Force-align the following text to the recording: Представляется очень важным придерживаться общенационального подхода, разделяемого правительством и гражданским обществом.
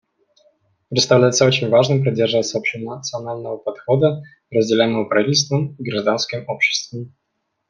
Представляется 0.89 1.45
очень 1.45 1.69
важным 1.69 2.01
придерживаться 2.01 2.57
общенационального 2.57 3.57
подхода, 3.57 4.23
разделяемого 4.49 5.05
правительством 5.05 5.75
и 5.77 5.83
гражданским 5.91 6.43
обществом. 6.49 7.13